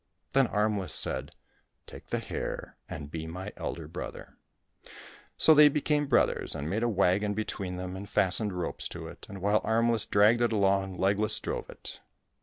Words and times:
Then 0.33 0.47
Armless 0.47 0.95
said," 0.95 1.35
Take 1.85 2.07
the 2.07 2.17
hare 2.17 2.75
and 2.89 3.11
be 3.11 3.27
my 3.27 3.53
elder 3.55 3.87
brother!" 3.87 4.35
So 5.37 5.53
they 5.53 5.69
became 5.69 6.07
brothers, 6.07 6.55
and 6.55 6.67
made 6.67 6.81
a 6.81 6.89
wagon 6.89 7.35
between 7.35 7.75
them, 7.75 7.95
and 7.95 8.09
fastened 8.09 8.51
ropes 8.53 8.87
to 8.87 9.07
it, 9.07 9.27
and 9.29 9.43
while 9.43 9.61
Armless 9.63 10.07
dragged 10.07 10.41
it 10.41 10.51
along 10.51 10.97
Legless 10.97 11.39
drove 11.39 11.69
it. 11.69 11.99